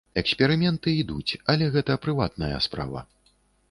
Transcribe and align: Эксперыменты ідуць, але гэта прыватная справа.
Эксперыменты 0.19 0.95
ідуць, 1.03 1.37
але 1.55 1.71
гэта 1.79 2.01
прыватная 2.09 2.55
справа. 2.71 3.09